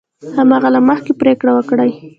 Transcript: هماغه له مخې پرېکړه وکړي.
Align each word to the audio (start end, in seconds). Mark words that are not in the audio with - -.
هماغه 0.35 0.69
له 0.75 0.79
مخې 0.87 1.13
پرېکړه 1.21 1.51
وکړي. 1.53 1.91